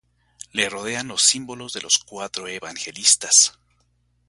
[0.51, 3.59] Le rodean los símbolos de los cuatro evangelistas.